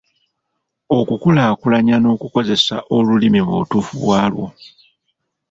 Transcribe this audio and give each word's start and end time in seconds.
Okukulakulanya 0.97 1.95
n’okukozesa 1.99 2.75
olulimi 2.95 3.39
mu 3.45 3.53
butuufu 3.59 3.93
bwalwo. 4.03 4.45